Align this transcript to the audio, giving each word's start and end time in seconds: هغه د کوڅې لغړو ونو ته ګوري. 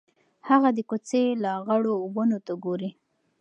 هغه 0.49 0.69
د 0.77 0.79
کوڅې 0.89 1.23
لغړو 1.43 1.95
ونو 2.15 2.37
ته 2.45 2.53
ګوري. 2.63 2.89